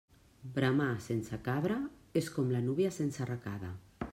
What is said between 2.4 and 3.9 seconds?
la núvia sense arracada.